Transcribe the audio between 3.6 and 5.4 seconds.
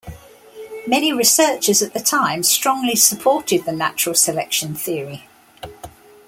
the natural selection theory.